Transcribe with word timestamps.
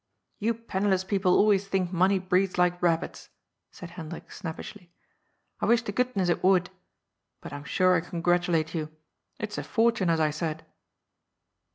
^' 0.01 0.03
You 0.39 0.55
penniless 0.55 1.03
people 1.03 1.37
always 1.37 1.67
think 1.67 1.93
money 1.93 2.17
breeds 2.17 2.57
like 2.57 2.81
rabbits," 2.81 3.29
said 3.71 3.91
Hendrik 3.91 4.31
snappishly." 4.31 4.91
I 5.61 5.67
wish 5.67 5.83
to 5.83 5.91
goodness 5.91 6.27
it 6.27 6.43
would. 6.43 6.71
But 7.39 7.53
I'm 7.53 7.65
sure 7.65 7.93
I 7.93 8.01
congratulate 8.01 8.73
you. 8.73 8.89
It's 9.37 9.59
a 9.59 9.63
fortune, 9.63 10.09
as 10.09 10.19
I 10.19 10.31
said.' 10.31 10.65